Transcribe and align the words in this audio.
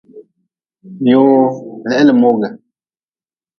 Yoo 1.11 1.39
le 1.85 1.91
he 1.95 2.01
le 2.07 2.13
mogi. 2.21 2.49